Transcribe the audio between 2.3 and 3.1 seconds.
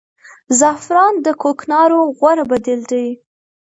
بدیل دی